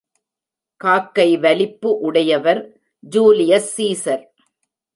[0.81, 2.61] காக்கை வலிப்பு உடையவர்
[3.03, 4.23] ஜூலியஸ் ஸீஸர்.